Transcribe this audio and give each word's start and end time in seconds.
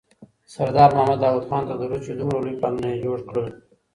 سردار 0.45 0.89
محمد 0.97 1.19
داود 1.23 1.45
خان 1.49 1.63
ته 1.69 1.73
درود 1.81 2.01
چي 2.05 2.11
دومره 2.19 2.39
لوی 2.43 2.55
پلانونه 2.61 2.87
یې 2.91 3.01
جوړ 3.05 3.19
کړل. 3.29 3.47